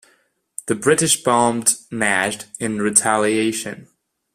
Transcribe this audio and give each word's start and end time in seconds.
The 0.65 0.73
British 0.73 1.21
bombed 1.23 1.75
Najd 1.91 2.45
in 2.59 2.81
retaliation. 2.81 3.87